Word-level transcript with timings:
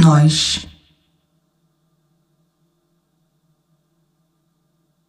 Nós. 0.00 0.66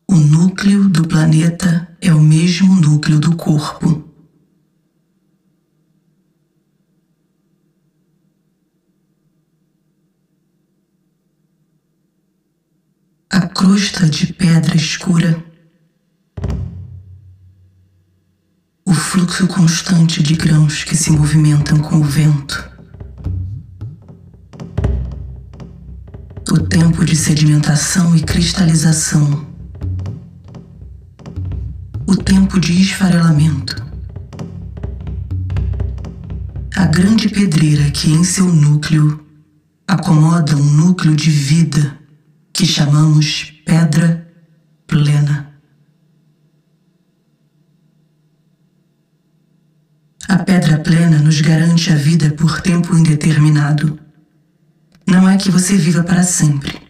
O 0.09 0.15
núcleo 0.15 0.87
do 0.87 1.05
planeta 1.05 1.95
é 2.01 2.13
o 2.13 2.21
mesmo 2.21 2.73
núcleo 2.75 3.19
do 3.19 3.35
corpo. 3.35 4.07
A 13.29 13.41
crosta 13.41 14.09
de 14.09 14.31
pedra 14.33 14.75
escura 14.75 15.43
o 18.85 18.93
fluxo 18.93 19.47
constante 19.47 20.23
de 20.23 20.33
grãos 20.33 20.85
que 20.85 20.95
se 20.95 21.11
movimentam 21.11 21.77
com 21.79 21.97
o 21.97 22.03
vento. 22.03 22.76
O 26.49 26.59
tempo 26.59 27.03
de 27.03 27.13
sedimentação 27.13 28.15
e 28.15 28.21
cristalização. 28.21 29.45
O 32.07 32.15
tempo 32.15 32.57
de 32.57 32.81
esfarelamento. 32.81 33.85
A 36.73 36.85
grande 36.85 37.27
pedreira 37.27 37.91
que 37.91 38.09
em 38.09 38.23
seu 38.23 38.45
núcleo 38.45 39.25
acomoda 39.85 40.55
um 40.55 40.63
núcleo 40.63 41.17
de 41.17 41.29
vida 41.29 41.99
que 42.53 42.65
chamamos 42.65 43.53
pedra 43.65 44.25
plena. 44.87 45.53
A 50.29 50.37
pedra 50.37 50.79
plena 50.79 51.19
nos 51.19 51.41
garante 51.41 51.91
a 51.91 51.95
vida 51.95 52.31
por 52.31 52.61
tempo 52.61 52.95
indeterminado. 52.95 54.06
Que 55.39 55.51
você 55.51 55.77
viva 55.77 56.03
para 56.03 56.23
sempre. 56.23 56.81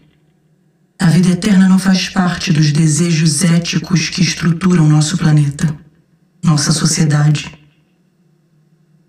A 1.00 1.08
vida 1.08 1.30
eterna 1.30 1.68
não 1.68 1.78
faz 1.78 2.10
parte 2.10 2.52
dos 2.52 2.72
desejos 2.72 3.44
éticos 3.44 4.10
que 4.10 4.22
estruturam 4.22 4.88
nosso 4.88 5.18
planeta, 5.18 5.78
nossa 6.44 6.72
sociedade. 6.72 7.54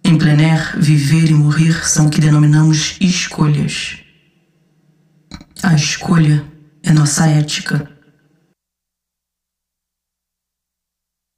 Em 0.04 0.18
plein 0.18 0.44
air, 0.44 0.78
viver 0.78 1.30
e 1.30 1.34
morrer 1.34 1.86
são 1.88 2.08
o 2.08 2.10
que 2.10 2.20
denominamos 2.20 2.96
escolhas. 3.00 3.98
A 5.62 5.74
escolha 5.74 6.44
é 6.82 6.92
nossa 6.92 7.26
ética. 7.26 7.90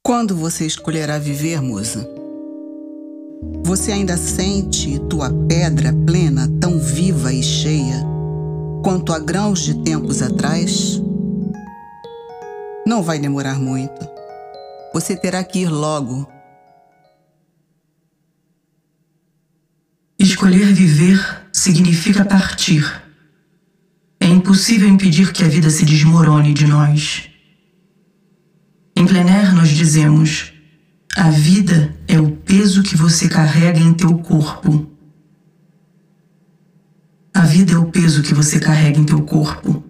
Quando 0.03 0.35
você 0.35 0.65
escolherá 0.65 1.17
viver, 1.17 1.61
musa? 1.61 2.20
Você 3.63 3.91
ainda 3.91 4.17
sente 4.17 4.99
tua 5.09 5.31
pedra 5.47 5.93
plena 6.05 6.47
tão 6.59 6.79
viva 6.79 7.33
e 7.33 7.41
cheia 7.41 8.03
quanto 8.83 9.13
a 9.13 9.19
grãos 9.19 9.61
de 9.61 9.83
tempos 9.83 10.21
atrás? 10.21 11.01
Não 12.85 13.01
vai 13.01 13.19
demorar 13.19 13.59
muito. 13.59 14.09
Você 14.93 15.15
terá 15.15 15.43
que 15.43 15.59
ir 15.59 15.69
logo. 15.69 16.27
Escolher 20.19 20.73
viver 20.73 21.47
significa 21.53 22.25
partir. 22.25 22.83
É 24.19 24.25
impossível 24.27 24.87
impedir 24.87 25.31
que 25.31 25.43
a 25.43 25.47
vida 25.47 25.69
se 25.69 25.85
desmorone 25.85 26.53
de 26.53 26.67
nós. 26.67 27.29
Em 28.95 29.05
plein 29.05 29.29
air, 29.29 29.55
nós 29.55 29.69
dizemos: 29.69 30.53
a 31.15 31.29
vida 31.29 31.95
é 32.11 32.19
o 32.19 32.29
peso 32.29 32.83
que 32.83 32.97
você 32.97 33.29
carrega 33.29 33.79
em 33.79 33.93
teu 33.93 34.17
corpo. 34.17 34.85
A 37.33 37.39
vida 37.45 37.71
é 37.71 37.77
o 37.77 37.85
peso 37.85 38.21
que 38.21 38.33
você 38.33 38.59
carrega 38.59 38.99
em 38.99 39.05
teu 39.05 39.21
corpo. 39.21 39.81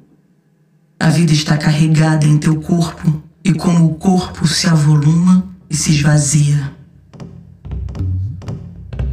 A 1.00 1.10
vida 1.10 1.34
está 1.34 1.58
carregada 1.58 2.28
em 2.28 2.38
teu 2.38 2.62
corpo 2.62 3.24
e 3.44 3.52
como 3.52 3.88
o 3.88 3.96
corpo 3.96 4.48
se 4.48 4.68
avoluma 4.68 5.50
e 5.68 5.76
se 5.76 5.94
esvazia. 5.94 6.72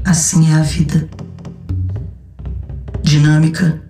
Assim 0.04 0.50
é 0.50 0.56
a 0.56 0.62
vida. 0.62 1.08
Dinâmica, 3.02 3.82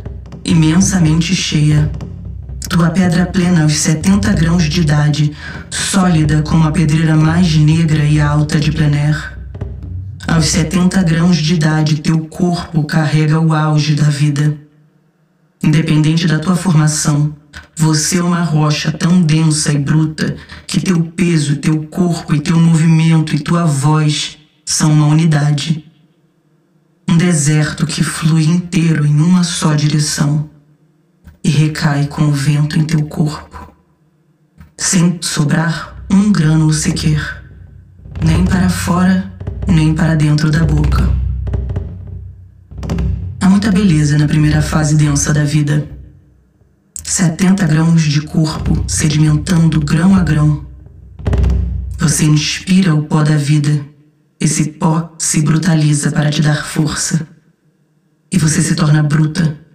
imensamente 0.45 1.35
cheia 1.35 1.91
tua 2.69 2.91
pedra 2.91 3.25
plena 3.25 3.63
aos 3.63 3.79
70 3.79 4.33
grãos 4.35 4.65
de 4.65 4.83
idade, 4.83 5.33
sólida 5.71 6.43
como 6.43 6.69
a 6.69 6.71
pedreira 6.71 7.17
mais 7.17 7.57
negra 7.57 8.05
e 8.05 8.21
alta 8.21 8.61
de 8.61 8.71
plein 8.71 8.95
air. 8.95 9.39
Aos 10.27 10.47
70 10.49 11.03
grãos 11.03 11.39
de 11.39 11.55
idade, 11.55 12.03
teu 12.03 12.21
corpo 12.27 12.85
carrega 12.85 13.41
o 13.41 13.55
auge 13.55 13.95
da 13.95 14.05
vida. 14.05 14.55
Independente 15.63 16.27
da 16.27 16.39
tua 16.39 16.55
formação, 16.55 17.35
você 17.75 18.19
é 18.19 18.23
uma 18.23 18.43
rocha 18.43 18.93
tão 18.93 19.23
densa 19.23 19.73
e 19.73 19.79
bruta 19.79 20.37
que 20.67 20.79
teu 20.79 21.03
peso, 21.03 21.57
teu 21.57 21.85
corpo 21.85 22.35
e 22.35 22.41
teu 22.41 22.61
movimento 22.61 23.35
e 23.35 23.39
tua 23.39 23.65
voz 23.65 24.39
são 24.65 24.93
uma 24.93 25.07
unidade. 25.07 25.85
Um 27.09 27.17
deserto 27.17 27.87
que 27.87 28.05
flui 28.05 28.45
inteiro 28.45 29.07
em 29.07 29.21
uma 29.21 29.43
só 29.43 29.75
direção 29.75 30.51
e 31.49 31.51
recai 31.51 32.07
com 32.07 32.25
o 32.25 32.31
vento 32.31 32.79
em 32.79 32.85
teu 32.85 33.07
corpo, 33.07 33.73
sem 34.77 35.19
sobrar 35.23 36.05
um 36.11 36.31
grânulo 36.31 36.75
sequer, 36.75 37.43
nem 38.23 38.45
para 38.45 38.69
fora, 38.69 39.33
nem 39.67 39.95
para 39.95 40.15
dentro 40.15 40.51
da 40.51 40.63
boca. 40.67 41.11
Há 43.41 43.49
muita 43.49 43.73
beleza 43.73 44.19
na 44.19 44.29
primeira 44.29 44.61
fase 44.61 44.95
densa 44.95 45.33
da 45.33 45.43
vida. 45.43 45.89
70 47.03 47.67
grãos 47.67 48.03
de 48.03 48.21
corpo 48.21 48.85
sedimentando 48.87 49.81
grão 49.81 50.15
a 50.15 50.23
grão. 50.23 50.67
Você 51.97 52.27
inspira 52.27 52.95
o 52.95 53.05
pó 53.05 53.23
da 53.23 53.39
vida. 53.39 53.87
Esse 54.39 54.73
pó 54.73 55.17
se 55.19 55.41
brutaliza 55.41 56.13
para 56.13 56.31
te 56.31 56.43
dar 56.43 56.67
força. 56.67 57.27
E 58.31 58.37
você 58.37 58.61
se 58.61 58.75
torna 58.75 59.03
bruta 59.03 59.67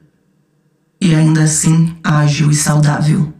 e 1.03 1.13
ainda 1.13 1.43
assim 1.43 1.97
ágil 2.01 2.49
e 2.49 2.55
saudável. 2.55 3.33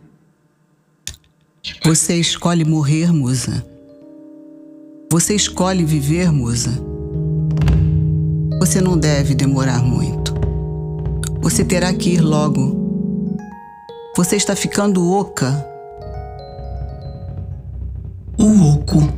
Você 1.85 2.15
escolhe 2.15 2.65
morrer, 2.65 3.09
musa. 3.13 3.65
Você 5.09 5.33
escolhe 5.33 5.85
viver, 5.85 6.29
musa. 6.29 6.71
Você 8.59 8.81
não 8.81 8.97
deve 8.97 9.33
demorar 9.33 9.81
muito. 9.81 10.33
Você 11.41 11.63
terá 11.63 11.93
que 11.93 12.09
ir 12.09 12.19
logo. 12.19 13.37
Você 14.17 14.35
está 14.35 14.57
ficando 14.57 15.09
oca. 15.09 15.65
O 18.37 18.73
oco. 18.73 19.09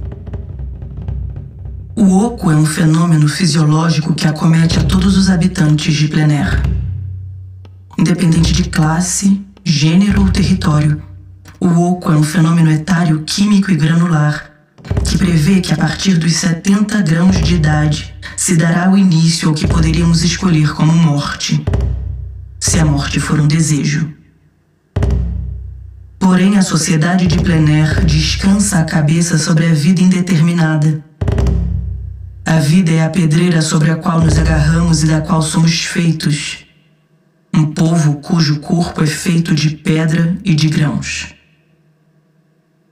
O 1.95 2.19
oco 2.19 2.51
é 2.51 2.55
um 2.55 2.65
fenômeno 2.65 3.27
fisiológico 3.27 4.13
que 4.13 4.27
acomete 4.27 4.77
a 4.77 4.83
todos 4.83 5.17
os 5.17 5.31
habitantes 5.31 5.95
de 5.95 6.07
plein 6.07 6.31
air 6.31 6.74
independente 8.05 8.53
de 8.53 8.65
classe, 8.65 9.41
gênero 9.63 10.21
ou 10.21 10.29
território. 10.29 11.01
O 11.59 11.67
oco 11.69 12.11
é 12.11 12.15
um 12.15 12.21
fenômeno 12.21 12.71
etário 12.71 13.23
químico 13.23 13.71
e 13.71 13.75
granular 13.75 14.51
que 15.03 15.17
prevê 15.17 15.59
que 15.59 15.73
a 15.73 15.77
partir 15.77 16.15
dos 16.19 16.35
70 16.35 17.01
grãos 17.01 17.41
de 17.41 17.55
idade 17.55 18.13
se 18.37 18.55
dará 18.55 18.91
o 18.91 18.95
início 18.95 19.49
ao 19.49 19.55
que 19.55 19.67
poderíamos 19.67 20.23
escolher 20.23 20.71
como 20.75 20.93
morte, 20.93 21.65
se 22.59 22.77
a 22.77 22.85
morte 22.85 23.19
for 23.19 23.39
um 23.39 23.47
desejo. 23.47 24.13
Porém, 26.19 26.59
a 26.59 26.61
sociedade 26.61 27.25
de 27.25 27.39
plein 27.39 27.67
air 27.71 28.05
descansa 28.05 28.81
a 28.81 28.85
cabeça 28.85 29.39
sobre 29.39 29.65
a 29.65 29.73
vida 29.73 30.03
indeterminada. 30.03 31.03
A 32.45 32.59
vida 32.59 32.91
é 32.91 33.03
a 33.03 33.09
pedreira 33.09 33.63
sobre 33.63 33.89
a 33.89 33.95
qual 33.95 34.21
nos 34.21 34.37
agarramos 34.37 35.01
e 35.01 35.07
da 35.07 35.21
qual 35.21 35.41
somos 35.41 35.83
feitos 35.85 36.64
um 37.55 37.71
povo 37.71 38.15
cujo 38.15 38.59
corpo 38.59 39.01
é 39.01 39.07
feito 39.07 39.55
de 39.55 39.69
pedra 39.69 40.37
e 40.43 40.53
de 40.53 40.67
grãos. 40.67 41.33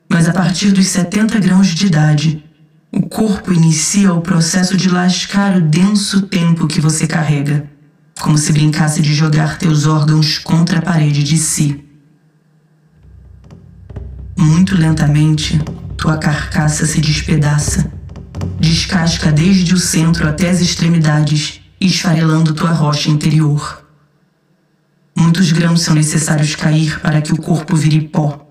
Mas 0.09 0.29
a 0.29 0.31
partir 0.31 0.71
dos 0.71 0.87
70 0.87 1.37
grãos 1.39 1.67
de 1.67 1.87
idade, 1.87 2.43
o 2.91 3.01
corpo 3.01 3.51
inicia 3.51 4.13
o 4.13 4.21
processo 4.21 4.77
de 4.77 4.89
lascar 4.89 5.57
o 5.57 5.61
denso 5.61 6.21
tempo 6.23 6.67
que 6.67 6.79
você 6.79 7.05
carrega, 7.05 7.69
como 8.21 8.37
se 8.37 8.53
brincasse 8.53 9.01
de 9.01 9.13
jogar 9.13 9.57
teus 9.57 9.85
órgãos 9.85 10.37
contra 10.37 10.79
a 10.79 10.81
parede 10.81 11.23
de 11.23 11.37
si. 11.37 11.83
Muito 14.37 14.77
lentamente, 14.77 15.59
tua 15.97 16.17
carcaça 16.17 16.85
se 16.85 17.01
despedaça, 17.01 17.91
descasca 18.59 19.31
desde 19.31 19.73
o 19.73 19.77
centro 19.77 20.27
até 20.27 20.49
as 20.49 20.61
extremidades, 20.61 21.59
esfarelando 21.81 22.53
tua 22.53 22.71
rocha 22.71 23.09
interior. 23.09 23.82
Muitos 25.15 25.51
grãos 25.51 25.81
são 25.81 25.95
necessários 25.95 26.55
cair 26.55 26.99
para 26.99 27.21
que 27.21 27.33
o 27.33 27.37
corpo 27.37 27.75
vire 27.75 28.01
pó. 28.01 28.47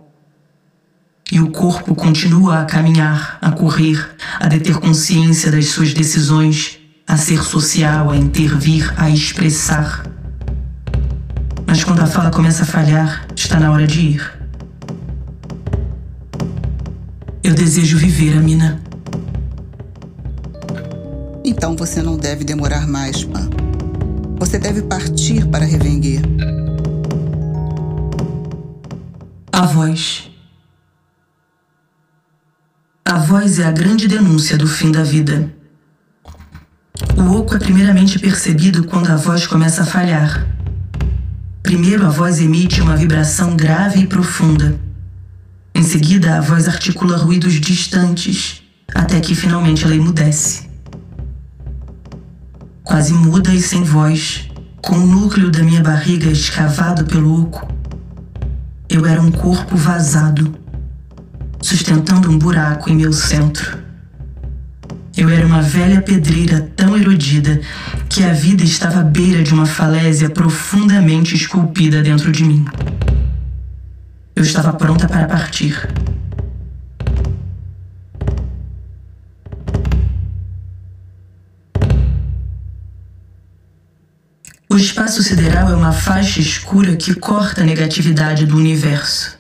E 1.31 1.41
o 1.41 1.51
corpo 1.51 1.95
continua 1.95 2.61
a 2.61 2.65
caminhar, 2.65 3.39
a 3.41 3.51
correr, 3.51 3.99
a 4.39 4.49
deter 4.49 4.77
consciência 4.79 5.51
das 5.51 5.67
suas 5.67 5.95
decisões, 5.95 6.79
a 7.07 7.17
ser 7.17 7.43
social, 7.43 8.11
a 8.11 8.17
intervir, 8.17 8.93
a 8.97 9.09
expressar. 9.09 10.07
Mas 11.67 11.83
quando 11.83 12.01
a 12.01 12.07
fala 12.07 12.31
começa 12.31 12.65
a 12.65 12.67
falhar, 12.67 13.27
está 13.35 13.59
na 13.59 13.71
hora 13.71 13.87
de 13.87 14.01
ir. 14.01 14.33
Eu 17.43 17.55
desejo 17.55 17.97
viver, 17.97 18.37
Amina. 18.37 18.81
Então 21.45 21.75
você 21.75 22.03
não 22.03 22.17
deve 22.17 22.45
demorar 22.45 22.87
mais, 22.87 23.25
Pan. 23.25 23.62
Você 24.43 24.59
deve 24.59 24.83
partir 24.83 25.47
para 25.47 25.65
Revenguer. 25.65 26.21
A 29.53 29.65
voz. 29.67 30.29
A 33.05 33.19
voz 33.19 33.61
é 33.61 33.65
a 33.65 33.71
grande 33.71 34.09
denúncia 34.09 34.59
do 34.59 34.67
fim 34.67 34.91
da 34.91 35.05
vida. 35.05 35.49
O 37.17 37.37
oco 37.37 37.55
é 37.55 37.59
primeiramente 37.61 38.19
percebido 38.19 38.83
quando 38.89 39.11
a 39.11 39.17
voz 39.17 39.47
começa 39.47 39.83
a 39.83 39.87
falhar. 39.87 40.45
Primeiro, 41.63 42.05
a 42.05 42.11
voz 42.11 42.41
emite 42.41 42.81
uma 42.81 42.97
vibração 42.97 43.55
grave 43.55 44.01
e 44.01 44.07
profunda. 44.09 44.77
Em 45.73 45.85
seguida, 45.85 46.39
a 46.39 46.41
voz 46.41 46.67
articula 46.67 47.17
ruídos 47.17 47.61
distantes, 47.61 48.61
até 48.93 49.21
que 49.21 49.37
finalmente 49.37 49.85
ela 49.85 49.95
emudece. 49.95 50.72
Quase 52.85 53.15
muda 53.15 53.55
e 53.55 53.63
sem 53.63 53.85
voz, 53.85 54.49
com 54.79 54.97
o 54.97 55.07
núcleo 55.07 55.51
da 55.51 55.63
minha 55.63 55.81
barriga 55.81 56.29
escavado 56.29 57.05
pelo 57.05 57.43
oco, 57.43 57.73
eu 58.89 59.07
era 59.07 59.23
um 59.23 59.31
corpo 59.31 59.77
vazado, 59.77 60.55
sustentando 61.61 62.29
um 62.29 62.37
buraco 62.37 62.91
em 62.91 62.97
meu 62.97 63.13
centro. 63.13 63.79
Eu 65.17 65.29
era 65.29 65.47
uma 65.47 65.63
velha 65.63 66.03
pedreira 66.03 66.73
tão 66.75 66.97
erodida 66.97 67.61
que 68.09 68.25
a 68.25 68.33
vida 68.33 68.65
estava 68.65 69.01
à 69.01 69.05
beira 69.05 69.43
de 69.43 69.55
uma 69.55 69.67
falésia 69.67 70.29
profundamente 70.29 71.37
esculpida 71.37 72.03
dentro 72.03 72.33
de 72.33 72.45
mim. 72.45 72.65
Eu 74.35 74.43
estava 74.43 74.73
pronta 74.73 75.09
para 75.09 75.27
partir. 75.27 75.89
Espaço 85.13 85.29
sideral 85.29 85.71
é 85.71 85.77
uma 85.77 85.93
faixa 85.93 86.41
escura 86.41 86.97
que 86.97 87.15
corta 87.15 87.61
a 87.61 87.65
negatividade 87.65 88.47
do 88.47 88.57
universo. 88.57 89.37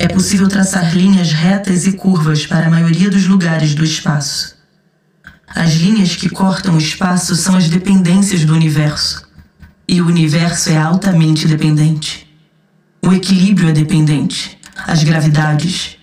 É 0.00 0.08
possível 0.08 0.48
traçar 0.48 0.96
linhas 0.96 1.32
retas 1.32 1.86
e 1.86 1.92
curvas 1.92 2.44
para 2.44 2.66
a 2.66 2.70
maioria 2.70 3.08
dos 3.08 3.28
lugares 3.28 3.72
do 3.72 3.84
espaço. 3.84 4.56
As 5.46 5.74
linhas 5.74 6.16
que 6.16 6.28
cortam 6.28 6.74
o 6.74 6.78
espaço 6.78 7.36
são 7.36 7.54
as 7.54 7.68
dependências 7.68 8.44
do 8.44 8.52
universo. 8.52 9.28
E 9.86 10.00
o 10.00 10.08
universo 10.08 10.70
é 10.70 10.76
altamente 10.76 11.46
dependente. 11.46 12.26
O 13.00 13.12
equilíbrio 13.12 13.68
é 13.68 13.72
dependente. 13.72 14.58
As 14.88 15.04
gravidades, 15.04 15.98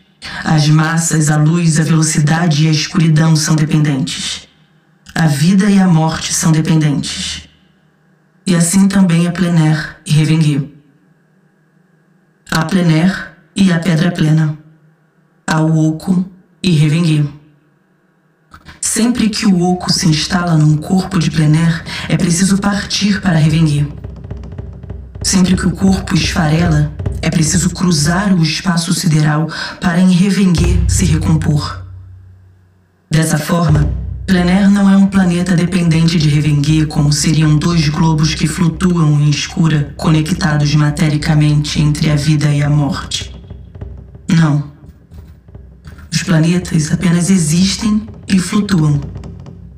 as 0.45 0.65
massas, 0.69 1.29
a 1.29 1.35
luz, 1.35 1.77
a 1.77 1.83
velocidade 1.83 2.63
e 2.63 2.69
a 2.69 2.71
escuridão 2.71 3.35
são 3.35 3.53
dependentes. 3.53 4.47
A 5.13 5.27
vida 5.27 5.69
e 5.69 5.77
a 5.77 5.89
morte 5.89 6.33
são 6.33 6.53
dependentes. 6.53 7.50
E 8.45 8.55
assim 8.55 8.87
também 8.87 9.27
a 9.27 9.31
Plener 9.31 9.97
e 10.05 10.11
Revenguio. 10.11 10.71
A 12.49 12.65
Plener 12.65 13.31
e 13.55 13.71
a 13.71 13.79
pedra 13.79 14.11
plena, 14.11 14.57
ao 15.45 15.75
oco 15.75 16.25
e 16.63 16.71
revenguer. 16.71 17.25
Sempre 18.79 19.29
que 19.29 19.45
o 19.45 19.61
oco 19.61 19.91
se 19.91 20.07
instala 20.07 20.57
num 20.57 20.77
corpo 20.77 21.19
de 21.19 21.29
plener, 21.29 21.83
é 22.09 22.17
preciso 22.17 22.57
partir 22.57 23.21
para 23.21 23.37
revenguer. 23.37 23.87
Sempre 25.23 25.55
que 25.55 25.67
o 25.67 25.71
corpo 25.71 26.15
esfarela, 26.15 26.91
é 27.21 27.29
preciso 27.29 27.69
cruzar 27.69 28.33
o 28.33 28.41
espaço 28.41 28.93
sideral 28.93 29.47
para 29.79 29.99
em 29.99 30.11
revenguer 30.11 30.79
se 30.87 31.05
recompor. 31.05 31.85
Dessa 33.09 33.37
forma, 33.37 33.90
planeta 35.41 35.55
dependente 35.55 36.19
de 36.19 36.29
Revenguer 36.29 36.85
como 36.85 37.11
seriam 37.11 37.55
dois 37.57 37.89
globos 37.89 38.35
que 38.35 38.45
flutuam 38.45 39.19
em 39.19 39.29
escura, 39.29 39.91
conectados 39.97 40.75
matericamente 40.75 41.81
entre 41.81 42.11
a 42.11 42.15
vida 42.15 42.53
e 42.53 42.61
a 42.61 42.69
morte. 42.69 43.33
Não. 44.29 44.71
Os 46.11 46.21
planetas 46.21 46.91
apenas 46.91 47.31
existem 47.31 48.07
e 48.27 48.37
flutuam. 48.37 49.01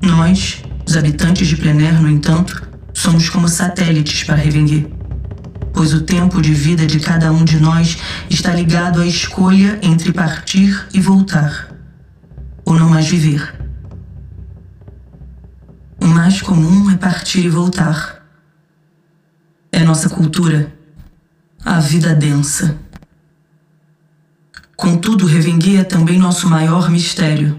Nós, 0.02 0.62
os 0.86 0.98
habitantes 0.98 1.48
de 1.48 1.56
Plener, 1.56 1.94
no 1.94 2.10
entanto, 2.10 2.62
somos 2.92 3.30
como 3.30 3.48
satélites 3.48 4.22
para 4.24 4.36
Revenguer. 4.36 4.86
Pois 5.72 5.94
o 5.94 6.02
tempo 6.02 6.42
de 6.42 6.52
vida 6.52 6.86
de 6.86 7.00
cada 7.00 7.32
um 7.32 7.42
de 7.42 7.58
nós 7.58 7.96
está 8.28 8.52
ligado 8.52 9.00
à 9.00 9.06
escolha 9.06 9.78
entre 9.82 10.12
partir 10.12 10.86
e 10.92 11.00
voltar, 11.00 11.74
ou 12.66 12.74
não 12.78 12.90
mais 12.90 13.08
viver. 13.08 13.63
O 16.04 16.06
mais 16.06 16.42
comum 16.42 16.90
é 16.90 16.98
partir 16.98 17.46
e 17.46 17.48
voltar. 17.48 18.22
É 19.72 19.82
nossa 19.82 20.10
cultura, 20.10 20.70
a 21.64 21.80
vida 21.80 22.14
densa. 22.14 22.78
Contudo, 24.76 25.24
Revenguer 25.24 25.80
é 25.80 25.84
também 25.84 26.18
nosso 26.18 26.46
maior 26.46 26.90
mistério. 26.90 27.58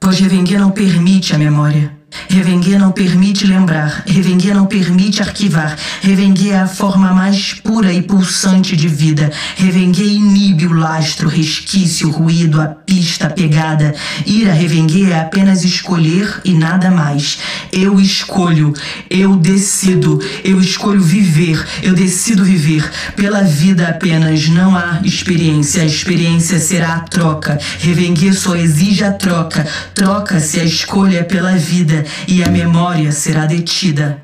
Pois 0.00 0.18
Revenguer 0.18 0.58
não 0.58 0.72
permite 0.72 1.32
a 1.32 1.38
memória. 1.38 1.93
Revenguer 2.28 2.78
não 2.78 2.92
permite 2.92 3.46
lembrar, 3.46 4.02
Revenguer 4.06 4.54
não 4.54 4.66
permite 4.66 5.22
arquivar, 5.22 5.76
Revenguer 6.00 6.54
é 6.54 6.58
a 6.58 6.66
forma 6.66 7.12
mais 7.12 7.52
pura 7.52 7.92
e 7.92 8.02
pulsante 8.02 8.76
de 8.76 8.88
vida, 8.88 9.30
Revenguer 9.56 10.06
inibe 10.06 10.66
o 10.66 10.72
lastro, 10.72 11.28
resquício, 11.28 12.10
ruído, 12.10 12.60
a 12.60 12.66
pista, 12.66 13.26
a 13.26 13.30
pegada. 13.30 13.94
Ir 14.26 14.48
a 14.48 14.52
Revenguer 14.52 15.10
é 15.10 15.20
apenas 15.20 15.64
escolher 15.64 16.40
e 16.44 16.52
nada 16.52 16.90
mais. 16.90 17.38
Eu 17.72 18.00
escolho, 18.00 18.72
eu 19.10 19.36
decido, 19.36 20.20
eu 20.44 20.60
escolho 20.60 21.00
viver, 21.00 21.64
eu 21.82 21.94
decido 21.94 22.44
viver. 22.44 22.88
Pela 23.16 23.42
vida 23.42 23.88
apenas 23.88 24.48
não 24.48 24.76
há 24.76 25.00
experiência, 25.04 25.82
a 25.82 25.86
experiência 25.86 26.58
será 26.58 26.94
a 26.94 27.00
troca. 27.00 27.58
Revenguer 27.78 28.34
só 28.34 28.54
exige 28.54 29.04
a 29.04 29.12
troca, 29.12 29.66
troca-se 29.94 30.60
a 30.60 30.64
escolha 30.64 31.24
pela 31.24 31.56
vida 31.56 32.03
e 32.28 32.42
a 32.42 32.48
memória 32.48 33.12
será 33.12 33.46
detida. 33.46 34.22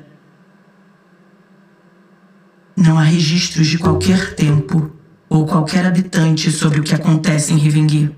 Não 2.75 2.97
há 2.97 3.03
registros 3.03 3.67
de 3.67 3.77
qualquer 3.77 4.35
tempo 4.35 4.91
ou 5.29 5.45
qualquer 5.45 5.85
habitante 5.85 6.51
sobre 6.51 6.79
o 6.79 6.83
que 6.83 6.95
acontece 6.95 7.53
em 7.53 7.57
Rivengui. 7.57 8.15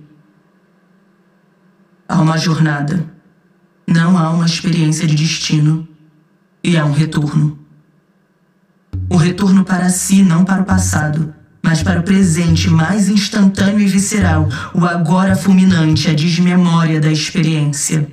Há 2.07 2.21
uma 2.21 2.37
jornada. 2.37 3.05
Não 3.87 4.17
há 4.17 4.29
uma 4.29 4.45
experiência 4.45 5.05
de 5.05 5.15
destino. 5.15 5.87
E 6.63 6.77
há 6.77 6.85
um 6.85 6.91
retorno. 6.91 7.59
O 9.09 9.17
retorno 9.17 9.63
para 9.63 9.89
si, 9.89 10.23
não 10.23 10.45
para 10.45 10.61
o 10.61 10.65
passado, 10.65 11.33
mas 11.61 11.83
para 11.83 11.99
o 11.99 12.03
presente 12.03 12.69
mais 12.69 13.09
instantâneo 13.09 13.79
e 13.79 13.87
visceral, 13.87 14.47
o 14.73 14.85
agora 14.85 15.35
fulminante, 15.35 16.09
a 16.09 16.13
desmemória 16.13 16.99
da 16.99 17.11
experiência. 17.11 18.07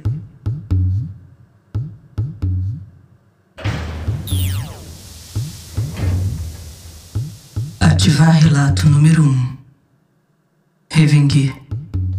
Ativar 8.20 8.38
relato 8.42 8.86
número 8.86 9.22
1. 9.22 9.26
Um. 9.30 9.56
Revengue. 10.90 11.54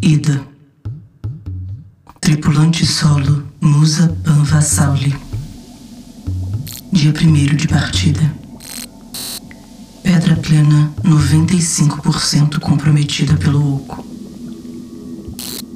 Ida. 0.02 0.42
Tripulante 2.20 2.88
solo 2.88 3.44
Musa 3.62 4.08
Panvassauli. 4.24 5.16
Dia 6.92 7.14
1 7.14 7.56
de 7.56 7.68
partida. 7.68 8.34
Pedra 10.02 10.36
plena 10.38 10.92
95% 11.04 12.60
comprometida 12.60 13.38
pelo 13.38 13.76
oco. 13.76 14.04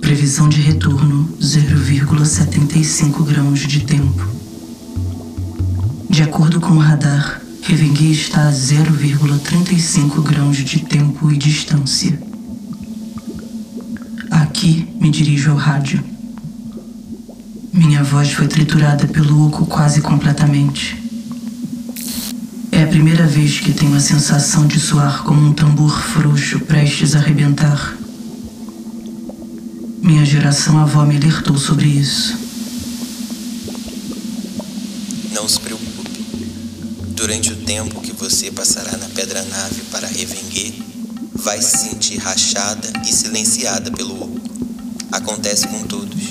Previsão 0.02 0.50
de 0.50 0.60
retorno 0.60 1.38
0,75 1.40 3.24
grãos 3.24 3.60
de 3.60 3.82
tempo. 3.82 4.28
De 6.10 6.24
acordo 6.24 6.60
com 6.60 6.74
o 6.74 6.80
radar, 6.80 7.45
Revengui 7.68 8.12
está 8.12 8.48
a 8.48 8.52
0,35 8.52 10.22
grãos 10.22 10.58
de 10.58 10.82
tempo 10.82 11.32
e 11.32 11.36
distância. 11.36 12.22
Aqui 14.30 14.88
me 15.02 15.10
dirijo 15.10 15.50
ao 15.50 15.58
rádio. 15.58 16.04
Minha 17.74 18.04
voz 18.04 18.32
foi 18.34 18.48
triturada 18.48 19.08
pelo 19.08 19.48
oco 19.48 19.66
quase 19.66 20.00
completamente. 20.02 20.96
É 22.72 22.84
a 22.84 22.88
primeira 22.88 23.26
vez 23.26 23.60
que 23.60 23.74
tenho 23.74 23.96
a 23.96 24.00
sensação 24.00 24.68
de 24.68 24.80
soar 24.80 25.24
como 25.24 25.42
um 25.42 25.52
tambor 25.52 26.00
frouxo 26.00 26.60
prestes 26.60 27.16
a 27.16 27.20
arrebentar. 27.20 27.98
Minha 30.04 30.24
geração 30.24 30.78
avó 30.78 31.04
me 31.04 31.18
alertou 31.18 31.58
sobre 31.58 31.88
isso. 31.88 32.38
Não 35.34 35.50
se 35.50 35.60
preocupe. 35.60 35.75
Durante 37.26 37.52
o 37.52 37.56
tempo 37.56 38.02
que 38.02 38.12
você 38.12 38.52
passará 38.52 38.96
na 38.98 39.10
Pedra 39.10 39.42
Nave 39.46 39.82
para 39.90 40.08
Revenguer, 40.08 40.74
vai 41.34 41.60
se 41.60 41.76
sentir 41.76 42.18
rachada 42.18 42.88
e 43.04 43.12
silenciada 43.12 43.90
pelo 43.90 44.14
oco. 44.26 44.40
Acontece 45.12 45.68
com 45.68 45.82
todos. 45.86 46.22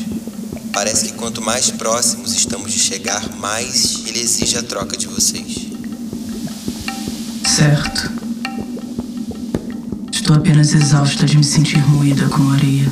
Parece 0.73 1.07
que 1.07 1.15
quanto 1.15 1.43
mais 1.43 1.69
próximos 1.69 2.33
estamos 2.33 2.71
de 2.73 2.79
chegar, 2.79 3.29
mais 3.39 4.05
ele 4.07 4.21
exige 4.21 4.57
a 4.57 4.63
troca 4.63 4.97
de 4.97 5.09
vocês. 5.09 5.67
Certo. 7.45 8.13
Estou 10.13 10.37
apenas 10.37 10.73
exausta 10.75 11.27
de 11.27 11.37
me 11.37 11.43
sentir 11.43 11.85
moída 11.89 12.29
com 12.29 12.51
areia. 12.51 12.87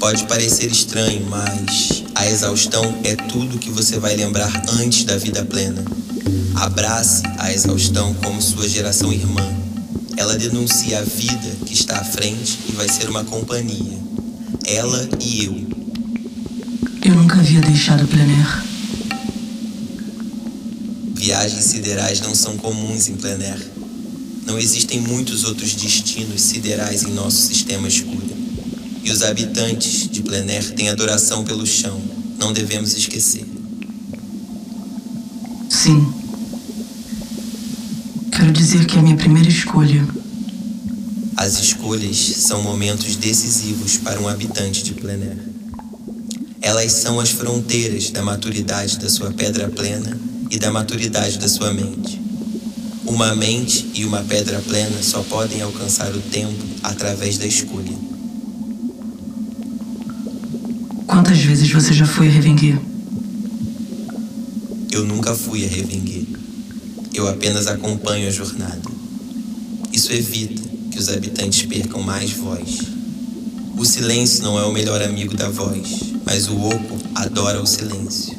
Pode 0.00 0.24
parecer 0.24 0.72
estranho, 0.72 1.24
mas 1.30 2.02
a 2.12 2.26
exaustão 2.26 2.98
é 3.04 3.14
tudo 3.14 3.56
que 3.56 3.70
você 3.70 4.00
vai 4.00 4.16
lembrar 4.16 4.50
antes 4.80 5.04
da 5.04 5.16
vida 5.16 5.44
plena. 5.44 5.84
Abrace 6.54 7.22
a 7.38 7.52
exaustão 7.52 8.12
como 8.14 8.40
sua 8.42 8.68
geração 8.68 9.12
irmã. 9.12 9.46
Ela 10.16 10.36
denuncia 10.36 10.98
a 10.98 11.02
vida 11.02 11.56
que 11.64 11.72
está 11.72 11.98
à 11.98 12.04
frente 12.04 12.58
e 12.68 12.72
vai 12.72 12.88
ser 12.88 13.08
uma 13.08 13.24
companhia. 13.24 13.98
Ela 14.66 15.08
e 15.20 15.44
eu. 15.44 15.70
Eu 17.04 17.14
nunca 17.14 17.36
havia 17.36 17.60
deixado 17.60 18.06
plenaire. 18.06 18.62
Viagens 21.14 21.64
siderais 21.64 22.20
não 22.20 22.34
são 22.34 22.56
comuns 22.56 23.08
em 23.08 23.14
plenaire. 23.16 23.64
Não 24.46 24.58
existem 24.58 25.00
muitos 25.00 25.44
outros 25.44 25.74
destinos 25.74 26.42
siderais 26.42 27.04
em 27.04 27.12
nosso 27.12 27.38
sistema 27.46 27.88
escuro. 27.88 28.28
E 29.02 29.10
os 29.10 29.22
habitantes 29.22 30.08
de 30.08 30.22
plenaire 30.22 30.72
têm 30.72 30.88
adoração 30.88 31.44
pelo 31.44 31.66
chão. 31.66 32.00
Não 32.38 32.52
devemos 32.52 32.94
esquecer. 32.94 33.46
Sim. 35.68 36.19
Quero 38.50 38.62
dizer 38.62 38.84
que 38.84 38.96
é 38.96 38.98
a 38.98 39.02
minha 39.02 39.16
primeira 39.16 39.48
escolha. 39.48 40.04
As 41.36 41.60
escolhas 41.60 42.16
são 42.16 42.60
momentos 42.64 43.14
decisivos 43.14 43.96
para 43.98 44.20
um 44.20 44.26
habitante 44.26 44.82
de 44.82 44.92
plenaire. 44.92 45.38
Elas 46.60 46.90
são 46.90 47.20
as 47.20 47.30
fronteiras 47.30 48.10
da 48.10 48.24
maturidade 48.24 48.98
da 48.98 49.08
sua 49.08 49.30
pedra 49.30 49.68
plena 49.68 50.18
e 50.50 50.58
da 50.58 50.72
maturidade 50.72 51.38
da 51.38 51.46
sua 51.46 51.72
mente. 51.72 52.20
Uma 53.06 53.36
mente 53.36 53.88
e 53.94 54.04
uma 54.04 54.22
pedra 54.24 54.60
plena 54.62 55.00
só 55.00 55.22
podem 55.22 55.62
alcançar 55.62 56.10
o 56.10 56.20
tempo 56.20 56.64
através 56.82 57.38
da 57.38 57.46
escolha. 57.46 57.96
Quantas 61.06 61.38
vezes 61.38 61.70
você 61.70 61.92
já 61.92 62.04
foi 62.04 62.26
a 62.26 62.30
Revenguer? 62.32 62.80
Eu 64.90 65.04
nunca 65.04 65.36
fui 65.36 65.64
a 65.64 65.68
Revenguer. 65.68 66.19
Eu 67.20 67.28
apenas 67.28 67.66
acompanho 67.66 68.26
a 68.26 68.30
jornada. 68.30 68.80
Isso 69.92 70.10
evita 70.10 70.62
que 70.90 70.98
os 70.98 71.10
habitantes 71.10 71.66
percam 71.66 72.02
mais 72.02 72.30
voz. 72.30 72.78
O 73.76 73.84
silêncio 73.84 74.42
não 74.42 74.58
é 74.58 74.64
o 74.64 74.72
melhor 74.72 75.02
amigo 75.02 75.36
da 75.36 75.50
voz, 75.50 76.00
mas 76.24 76.48
o 76.48 76.58
oco 76.58 76.96
adora 77.14 77.60
o 77.60 77.66
silêncio. 77.66 78.34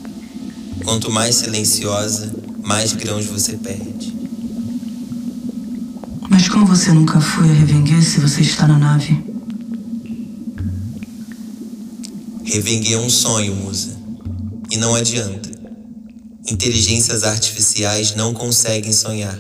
Quanto 0.84 1.12
mais 1.12 1.36
silenciosa, 1.36 2.34
mais 2.64 2.94
grãos 2.94 3.28
você 3.28 3.56
perde. 3.56 4.16
Mas 6.28 6.50
como 6.50 6.66
você 6.66 6.92
nunca 6.92 7.22
foi 7.22 7.52
a 7.52 7.54
Revenguer 7.54 8.02
se 8.02 8.20
você 8.20 8.42
está 8.42 8.68
na 8.68 8.80
nave? 8.80 9.16
Revenguer 12.44 12.94
é 12.94 13.00
um 13.00 13.12
sonho, 13.12 13.54
musa. 13.54 13.96
E 14.72 14.78
não 14.78 14.96
adianta. 14.96 15.51
Inteligências 16.50 17.24
artificiais 17.24 18.16
não 18.16 18.34
conseguem 18.34 18.92
sonhar. 18.92 19.40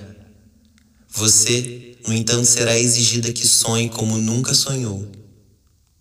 Você, 1.09 1.97
no 2.07 2.13
entanto, 2.13 2.45
será 2.45 2.77
exigida 2.77 3.33
que 3.33 3.45
sonhe 3.45 3.89
como 3.89 4.17
nunca 4.17 4.53
sonhou, 4.53 5.11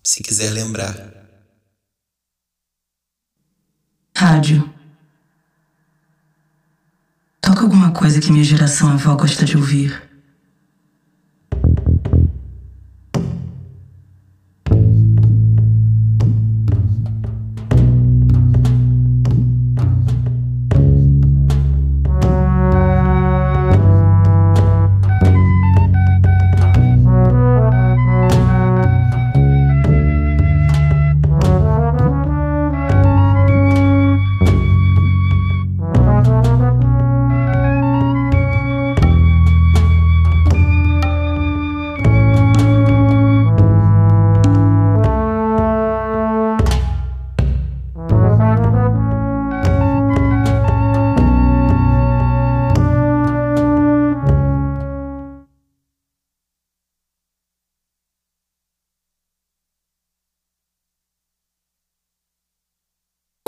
se 0.05 0.23
quiser 0.23 0.51
lembrar. 0.51 1.11
Rádio. 4.17 4.73
Toca 7.41 7.63
alguma 7.63 7.91
coisa 7.93 8.21
que 8.21 8.31
minha 8.31 8.45
geração 8.45 8.89
avó 8.91 9.17
gosta 9.17 9.45
de 9.45 9.57
ouvir. 9.57 10.10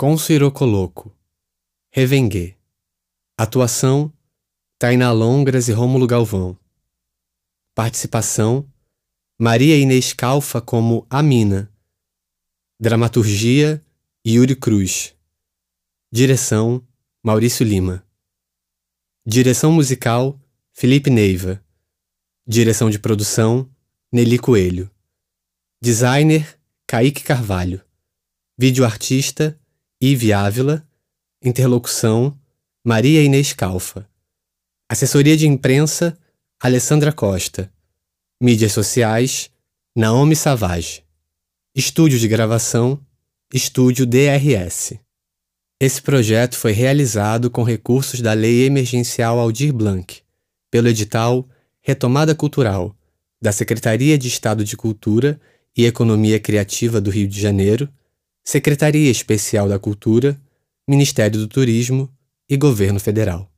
Com 0.03 0.17
Coloco. 0.51 1.17
Revenguer. 1.89 2.57
Atuação: 3.37 4.11
Tainá 4.77 5.13
Longras 5.13 5.69
e 5.69 5.71
Rômulo 5.71 6.05
Galvão. 6.05 6.59
Participação: 7.73 8.69
Maria 9.39 9.77
Inês 9.77 10.11
Calfa 10.11 10.59
como 10.59 11.07
Amina. 11.09 11.71
Dramaturgia: 12.77 13.81
Yuri 14.27 14.57
Cruz. 14.57 15.15
Direção: 16.11 16.85
Maurício 17.23 17.65
Lima. 17.65 18.05
Direção 19.25 19.71
musical: 19.71 20.37
Felipe 20.73 21.09
Neiva. 21.09 21.63
Direção 22.45 22.89
de 22.89 22.99
produção: 22.99 23.73
Nelly 24.11 24.37
Coelho. 24.37 24.91
Designer: 25.81 26.59
Kaique 26.85 27.23
Carvalho. 27.23 27.81
Videoartista: 28.57 29.57
Ive 30.05 30.33
Ávila, 30.33 30.85
interlocução 31.41 32.37
Maria 32.85 33.23
Inês 33.23 33.53
Calfa, 33.53 34.05
assessoria 34.89 35.37
de 35.37 35.47
imprensa 35.47 36.17
Alessandra 36.61 37.13
Costa, 37.13 37.71
mídias 38.37 38.73
sociais 38.73 39.49
Naomi 39.95 40.35
Savage, 40.35 41.05
estúdio 41.73 42.19
de 42.19 42.27
gravação 42.27 42.99
Estúdio 43.53 44.05
DRS. 44.05 44.99
Esse 45.79 46.01
projeto 46.01 46.57
foi 46.57 46.73
realizado 46.73 47.49
com 47.49 47.63
recursos 47.63 48.19
da 48.19 48.33
Lei 48.33 48.65
Emergencial 48.65 49.39
Aldir 49.39 49.71
Blanc, 49.71 50.21
pelo 50.69 50.89
edital 50.89 51.47
Retomada 51.79 52.35
Cultural, 52.35 52.93
da 53.41 53.53
Secretaria 53.53 54.17
de 54.17 54.27
Estado 54.27 54.65
de 54.65 54.75
Cultura 54.75 55.39
e 55.73 55.85
Economia 55.85 56.41
Criativa 56.41 56.99
do 56.99 57.09
Rio 57.09 57.25
de 57.25 57.39
Janeiro 57.39 57.87
Secretaria 58.43 59.09
Especial 59.09 59.69
da 59.69 59.79
Cultura, 59.79 60.39
Ministério 60.87 61.39
do 61.39 61.47
Turismo 61.47 62.09
e 62.49 62.57
Governo 62.57 62.99
Federal. 62.99 63.52